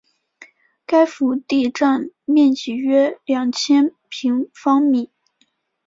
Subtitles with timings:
[0.87, 5.11] 该府第占地面积约两千平方米。